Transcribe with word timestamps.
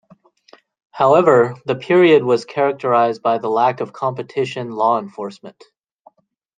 However, 0.89 1.53
the 1.67 1.75
period 1.75 2.23
was 2.23 2.43
characterized 2.43 3.21
by 3.21 3.37
the 3.37 3.49
lack 3.51 3.81
of 3.81 3.93
competition 3.93 4.71
law 4.71 4.97
enforcement. 4.97 5.63